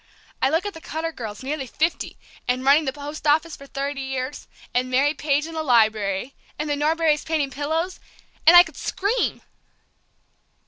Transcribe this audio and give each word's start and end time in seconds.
I 0.41 0.49
look 0.49 0.65
at 0.65 0.73
the 0.73 0.81
Cutter 0.81 1.11
girls, 1.11 1.43
nearly 1.43 1.67
fifty, 1.67 2.17
and 2.47 2.65
running 2.65 2.85
the 2.85 2.91
post 2.91 3.27
office 3.27 3.55
for 3.55 3.67
thirty 3.67 4.01
years, 4.01 4.47
and 4.73 4.89
Mary 4.89 5.13
Page 5.13 5.45
in 5.45 5.53
the 5.53 5.61
Library, 5.61 6.33
and 6.57 6.67
the 6.67 6.73
Norberrys 6.75 7.23
painting 7.23 7.51
pillows, 7.51 7.99
and 8.47 8.55
I 8.57 8.63
could 8.63 8.75
scream!" 8.77 9.43